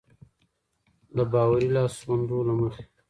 [1.15, 2.83] د باوري لاسوندو له مخې.